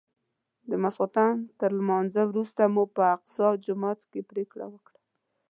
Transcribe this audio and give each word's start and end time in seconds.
د 0.69 0.71
ماسختن 0.83 1.35
تر 1.59 1.71
لمانځه 1.79 2.21
وروسته 2.27 2.63
مو 2.73 2.83
په 2.95 3.03
اقصی 3.15 3.47
جومات 3.65 3.99
کې 4.11 4.21
پرېکړه 4.31 4.65
وکړه. 4.69 4.99